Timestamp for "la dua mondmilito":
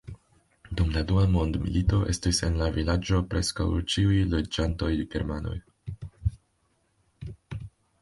0.95-1.99